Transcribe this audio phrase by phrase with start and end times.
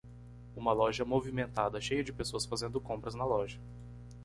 [0.55, 3.59] Uma loja movimentada cheia de pessoas fazendo compras na loja.